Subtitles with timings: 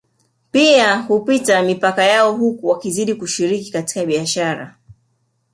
[0.51, 4.77] Pia hupita mipaka yao huku wakizidi kushiriki katika biashara